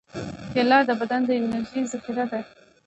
کېله 0.53 0.77
د 0.89 0.91
بدن 0.99 1.21
د 1.27 1.29
انرژۍ 1.39 1.81
ذخیره 1.91 2.25
ده. 2.31 2.39